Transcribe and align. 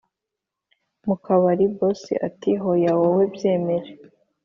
mukabari” 1.07 1.65
boss 1.77 2.01
ati”hoya 2.27 2.91
wowe 2.99 3.23
byemere 3.33 3.89